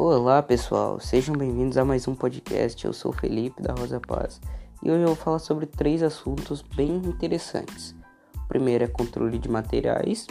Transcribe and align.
Olá 0.00 0.40
pessoal, 0.40 1.00
sejam 1.00 1.34
bem-vindos 1.34 1.76
a 1.76 1.84
mais 1.84 2.06
um 2.06 2.14
podcast. 2.14 2.84
Eu 2.84 2.92
sou 2.92 3.12
Felipe 3.12 3.60
da 3.60 3.74
Rosa 3.74 3.98
Paz 3.98 4.40
e 4.80 4.88
hoje 4.88 5.02
eu 5.02 5.08
vou 5.08 5.16
falar 5.16 5.40
sobre 5.40 5.66
três 5.66 6.04
assuntos 6.04 6.62
bem 6.62 6.98
interessantes. 6.98 7.96
O 8.36 8.46
primeiro 8.46 8.84
é 8.84 8.86
controle 8.86 9.40
de 9.40 9.48
materiais, 9.48 10.24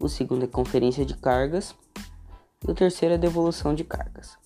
o 0.00 0.08
segundo 0.08 0.44
é 0.44 0.46
conferência 0.46 1.04
de 1.04 1.14
cargas 1.18 1.76
e 2.66 2.70
o 2.70 2.74
terceiro 2.74 3.14
é 3.14 3.18
devolução 3.18 3.74
de 3.74 3.84
cargas. 3.84 4.38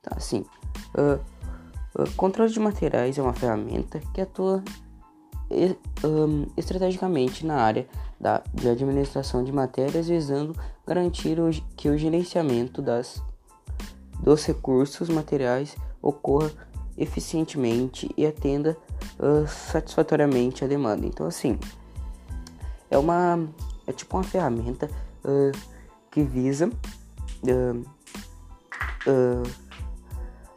Tá, 0.00 0.16
assim, 0.16 0.46
uh, 0.96 1.20
uh, 2.00 2.10
controle 2.16 2.50
de 2.50 2.60
materiais 2.60 3.18
é 3.18 3.22
uma 3.22 3.34
ferramenta 3.34 4.00
que 4.14 4.22
atua 4.22 4.64
um, 6.02 6.46
estrategicamente 6.56 7.44
na 7.44 7.56
área 7.56 7.86
da, 8.18 8.42
de 8.54 8.70
administração 8.70 9.44
de 9.44 9.52
matérias, 9.52 10.08
visando 10.08 10.56
garantir 10.86 11.38
o, 11.38 11.50
que 11.76 11.90
o 11.90 11.98
gerenciamento 11.98 12.80
das 12.80 13.22
dos 14.22 14.44
recursos 14.46 15.08
materiais 15.08 15.76
ocorra 16.00 16.50
eficientemente 16.96 18.08
e 18.16 18.24
atenda 18.26 18.76
uh, 19.18 19.46
satisfatoriamente 19.48 20.64
a 20.64 20.68
demanda. 20.68 21.06
Então, 21.06 21.26
assim, 21.26 21.58
é 22.90 22.96
uma 22.98 23.38
é 23.86 23.92
tipo 23.92 24.16
uma 24.16 24.22
ferramenta 24.22 24.88
uh, 25.24 25.52
que 26.10 26.22
visa 26.22 26.70
uh, 27.44 27.82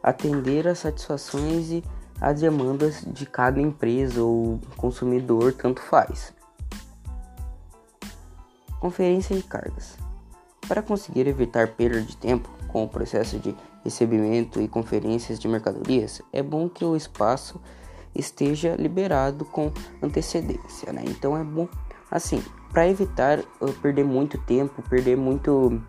atender 0.02 0.68
às 0.68 0.78
satisfações 0.78 1.70
e 1.70 1.84
às 2.20 2.40
demandas 2.40 3.02
de 3.06 3.26
cada 3.26 3.60
empresa 3.60 4.22
ou 4.22 4.60
consumidor, 4.76 5.52
tanto 5.52 5.82
faz. 5.82 6.32
Conferência 8.80 9.34
de 9.34 9.42
cargas. 9.42 9.96
Para 10.68 10.82
conseguir 10.82 11.26
evitar 11.26 11.68
perda 11.68 12.00
de 12.02 12.16
tempo, 12.16 12.48
com 12.76 12.84
o 12.84 12.88
processo 12.88 13.38
de 13.38 13.56
recebimento 13.82 14.60
e 14.60 14.68
conferências 14.68 15.38
de 15.38 15.48
mercadorias, 15.48 16.20
é 16.30 16.42
bom 16.42 16.68
que 16.68 16.84
o 16.84 16.94
espaço 16.94 17.58
esteja 18.14 18.76
liberado 18.76 19.46
com 19.46 19.72
antecedência, 20.02 20.92
né? 20.92 21.02
Então 21.06 21.34
é 21.38 21.42
bom 21.42 21.66
assim, 22.10 22.44
para 22.70 22.86
evitar 22.86 23.38
uh, 23.38 23.72
perder 23.80 24.04
muito 24.04 24.36
tempo, 24.36 24.82
perder 24.90 25.16
muito, 25.16 25.80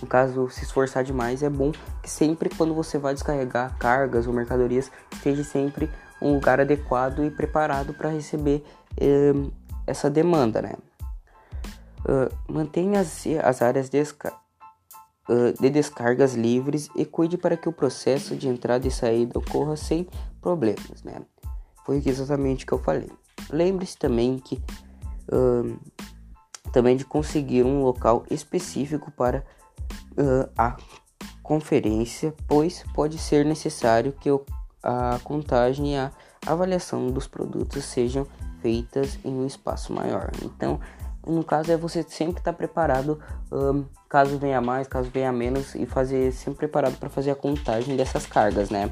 no 0.00 0.06
caso, 0.06 0.48
se 0.48 0.62
esforçar 0.62 1.02
demais, 1.02 1.42
é 1.42 1.50
bom 1.50 1.72
que 2.00 2.08
sempre 2.08 2.48
quando 2.50 2.72
você 2.72 2.98
vai 2.98 3.14
descarregar 3.14 3.76
cargas 3.76 4.28
ou 4.28 4.32
mercadorias, 4.32 4.92
esteja 5.10 5.42
sempre 5.42 5.90
um 6.22 6.34
lugar 6.34 6.60
adequado 6.60 7.24
e 7.24 7.32
preparado 7.32 7.92
para 7.94 8.10
receber 8.10 8.64
essa 9.88 10.08
demanda, 10.08 10.62
né? 10.62 10.74
Uh, 12.04 12.32
mantenha 12.52 13.00
as, 13.00 13.24
as 13.42 13.60
áreas 13.60 13.88
desca 13.88 14.32
de 15.60 15.68
descargas 15.68 16.34
livres 16.34 16.88
e 16.96 17.04
cuide 17.04 17.36
para 17.36 17.56
que 17.56 17.68
o 17.68 17.72
processo 17.72 18.34
de 18.34 18.48
entrada 18.48 18.86
e 18.86 18.90
saída 18.90 19.38
ocorra 19.38 19.76
sem 19.76 20.06
problemas, 20.40 21.02
né? 21.04 21.20
Foi 21.84 22.02
exatamente 22.04 22.64
o 22.64 22.66
que 22.66 22.72
eu 22.72 22.78
falei. 22.78 23.10
Lembre-se 23.50 23.96
também 23.96 24.38
que 24.38 24.62
uh, 25.32 25.78
também 26.72 26.96
de 26.96 27.04
conseguir 27.04 27.62
um 27.62 27.82
local 27.82 28.24
específico 28.30 29.10
para 29.10 29.44
uh, 30.12 30.50
a 30.56 30.76
conferência, 31.42 32.34
pois 32.46 32.84
pode 32.94 33.18
ser 33.18 33.44
necessário 33.44 34.12
que 34.12 34.28
a 34.82 35.18
contagem 35.24 35.94
e 35.94 35.96
a 35.96 36.10
avaliação 36.46 37.10
dos 37.10 37.26
produtos 37.26 37.84
sejam 37.84 38.26
feitas 38.60 39.18
em 39.24 39.32
um 39.32 39.46
espaço 39.46 39.92
maior. 39.92 40.30
Então, 40.42 40.78
no 41.28 41.44
caso 41.44 41.70
é 41.70 41.76
você 41.76 42.02
sempre 42.02 42.40
estar 42.40 42.52
tá 42.52 42.56
preparado 42.56 43.20
um, 43.52 43.84
caso 44.08 44.38
venha 44.38 44.60
mais, 44.60 44.88
caso 44.88 45.10
venha 45.10 45.30
menos 45.30 45.74
e 45.74 45.84
fazer 45.84 46.32
sempre 46.32 46.60
preparado 46.60 46.96
para 46.98 47.10
fazer 47.10 47.30
a 47.30 47.36
contagem 47.36 47.96
dessas 47.96 48.26
cargas, 48.26 48.70
né? 48.70 48.90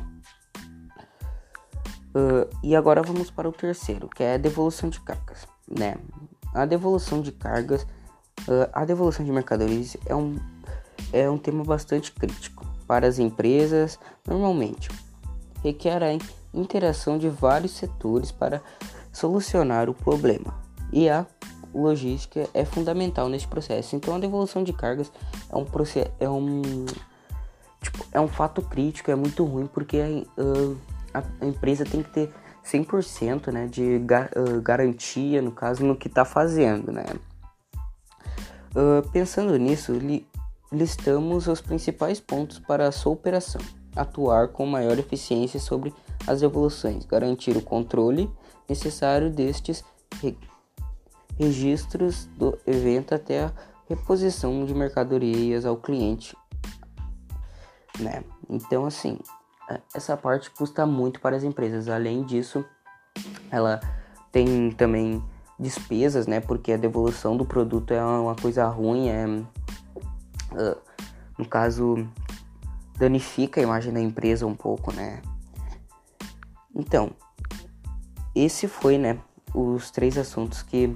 Uh, 2.15 2.49
e 2.63 2.77
agora 2.77 3.03
vamos 3.03 3.31
para 3.31 3.49
o 3.49 3.53
terceiro, 3.53 4.09
que 4.09 4.23
é 4.23 4.35
a 4.35 4.39
devolução 4.39 4.89
de 4.89 5.01
cargas, 5.01 5.47
né? 5.69 5.97
A 6.55 6.65
devolução 6.65 7.21
de 7.21 7.33
cargas, 7.33 7.83
uh, 7.83 8.69
a 8.73 8.85
devolução 8.85 9.25
de 9.25 9.33
mercadorias 9.33 9.97
é 10.07 10.15
um, 10.15 10.37
é 11.13 11.29
um 11.29 11.39
tema 11.39 11.65
bastante 11.65 12.13
crítico 12.13 12.67
para 12.87 13.07
as 13.07 13.19
empresas, 13.19 13.99
normalmente. 14.27 14.89
Requer 15.63 16.03
a 16.03 16.13
interação 16.55 17.19
de 17.19 17.29
vários 17.29 17.73
setores 17.73 18.31
para 18.31 18.63
solucionar 19.13 19.89
o 19.91 19.95
problema. 19.95 20.55
E 20.93 21.09
a 21.09 21.27
logística 21.77 22.49
é 22.55 22.65
fundamental 22.65 23.29
nesse 23.29 23.47
processo. 23.47 23.97
Então 23.97 24.15
a 24.15 24.19
devolução 24.19 24.65
de 24.65 24.73
cargas 24.73 25.11
é 25.51 25.57
um 25.57 25.65
processo, 25.65 26.11
é 26.19 26.29
um 26.29 26.63
tipo, 27.81 28.05
é 28.13 28.21
um 28.21 28.29
fato 28.29 28.63
crítico, 28.63 29.11
é 29.11 29.15
muito 29.15 29.45
ruim 29.45 29.67
porque 29.67 29.99
uh, 30.39 30.77
a 31.13 31.47
empresa 31.47 31.85
tem 31.85 32.03
que 32.03 32.11
ter 32.11 32.33
100% 32.65 33.53
né, 33.53 33.67
de 33.67 33.99
ga 34.01 34.29
uh, 34.37 34.61
garantia, 34.61 35.41
no 35.41 35.53
caso, 35.53 35.85
no 35.85 35.97
que 35.97 36.09
está 36.09 36.25
fazendo, 36.25 36.91
né? 36.91 37.05
Uh, 38.75 39.09
pensando 39.11 39.57
nisso, 39.57 39.93
li 39.93 40.27
listamos 40.73 41.47
os 41.47 41.61
principais 41.61 42.19
pontos 42.19 42.59
para 42.59 42.89
a 42.89 42.93
sua 42.93 43.13
operação. 43.13 43.61
Atuar 43.95 44.49
com 44.49 44.67
maior 44.67 44.99
eficiência 44.99 45.61
sobre 45.61 45.95
as 46.27 46.41
devoluções, 46.41 47.07
garantir 47.07 47.57
o 47.57 47.63
controle 47.63 48.29
necessário 48.69 49.31
destes 49.31 49.85
registros 51.39 52.27
do 52.37 52.59
evento 52.67 53.15
até 53.15 53.45
a 53.45 53.53
reposição 53.89 54.65
de 54.65 54.75
mercadorias 54.75 55.65
ao 55.65 55.77
cliente, 55.77 56.37
né? 57.99 58.25
Então, 58.49 58.87
assim, 58.87 59.19
é, 59.71 59.81
essa 59.95 60.17
parte 60.17 60.51
custa 60.51 60.87
muito 60.87 61.21
para 61.21 61.37
as 61.37 61.45
empresas. 61.45 61.89
Além 61.89 62.23
disso, 62.25 62.65
ela 63.51 63.81
tem 64.33 64.71
também 64.73 65.23
despesas, 65.59 66.27
né? 66.27 66.41
Porque 66.41 66.73
a 66.73 66.77
devolução 66.77 67.37
do 67.37 67.45
produto 67.45 67.93
é 67.93 68.03
uma 68.03 68.35
coisa 68.35 68.67
ruim, 68.67 69.09
é 69.09 69.27
uh, 69.27 70.79
no 71.39 71.47
caso 71.47 72.07
danifica 72.99 73.61
a 73.61 73.63
imagem 73.63 73.93
da 73.93 74.01
empresa 74.01 74.47
um 74.47 74.55
pouco, 74.55 74.93
né? 74.93 75.21
Então, 76.75 77.11
esse 78.35 78.69
foi, 78.69 78.99
né, 78.99 79.19
os 79.55 79.91
três 79.91 80.19
assuntos 80.19 80.63
que 80.63 80.95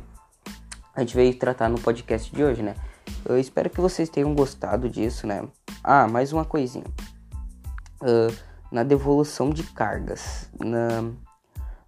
a 0.94 1.00
gente 1.00 1.14
veio 1.14 1.34
tratar 1.38 1.68
no 1.68 1.80
podcast 1.80 2.34
de 2.34 2.42
hoje, 2.42 2.62
né? 2.62 2.74
Eu 3.24 3.38
espero 3.38 3.70
que 3.70 3.80
vocês 3.80 4.08
tenham 4.08 4.34
gostado 4.34 4.88
disso, 4.88 5.26
né? 5.26 5.46
Ah, 5.82 6.06
mais 6.08 6.32
uma 6.32 6.44
coisinha. 6.44 6.84
Uh, 8.00 8.34
na 8.70 8.82
devolução 8.82 9.50
de 9.50 9.62
cargas, 9.62 10.48
na, 10.58 11.02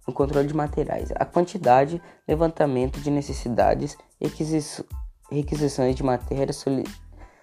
no 0.07 0.13
controle 0.13 0.47
de 0.47 0.53
materiais, 0.53 1.11
a 1.15 1.25
quantidade, 1.25 2.01
levantamento 2.27 2.99
de 2.99 3.09
necessidades, 3.09 3.97
requisi 4.21 4.83
requisições 5.31 5.95
de 5.95 6.03
matérias, 6.03 6.57
soli 6.57 6.83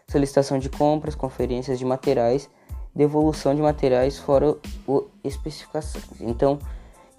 solicitação 0.09 0.59
de 0.59 0.69
compras, 0.69 1.15
conferências 1.15 1.79
de 1.79 1.85
materiais, 1.85 2.51
devolução 2.95 3.55
de 3.55 3.63
materiais 3.63 4.19
fora 4.19 4.57
o 4.87 5.07
especificações. 5.23 6.21
Então, 6.21 6.59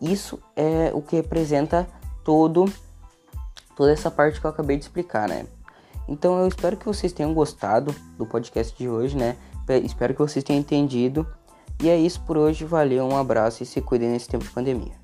isso 0.01 0.41
é 0.56 0.91
o 0.94 1.01
que 1.01 1.16
representa 1.16 1.88
todo 2.24 2.66
toda 3.76 3.92
essa 3.92 4.12
parte 4.12 4.40
que 4.40 4.46
eu 4.46 4.50
acabei 4.50 4.78
de 4.78 4.84
explicar, 4.84 5.28
né? 5.28 5.46
Então 6.08 6.40
eu 6.40 6.48
espero 6.48 6.76
que 6.76 6.86
vocês 6.86 7.14
tenham 7.14 7.34
gostado 7.34 7.96
do 8.18 8.26
podcast 8.26 8.78
de 8.78 8.90
hoje, 8.90 9.16
né? 9.16 9.38
Espero 9.84 10.14
que 10.14 10.20
vocês 10.20 10.44
tenham 10.44 10.59
entendido. 10.59 11.26
E 11.81 11.90
é 11.90 11.98
isso 11.98 12.22
por 12.22 12.38
hoje. 12.38 12.66
Valeu, 12.66 13.06
um 13.06 13.18
abraço 13.18 13.64
e 13.64 13.66
se 13.66 13.81
cuidem 13.81 14.10
nesse 14.10 14.28
tempo 14.28 14.44
de 14.44 14.52
pandemia. 14.52 15.00